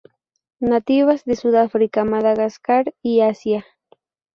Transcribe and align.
Nativas 0.61 1.25
de 1.25 1.35
Sudáfrica, 1.35 2.03
Madagascar 2.05 2.91
y 3.03 3.19
Asia. 3.21 3.63